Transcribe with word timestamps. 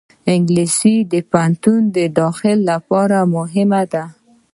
انګلیسي 0.33 0.95
د 1.11 1.13
پوهنتون 1.31 1.81
داخلې 2.19 2.53
لپاره 2.69 3.17
مهمه 3.35 3.81
ده 3.93 4.03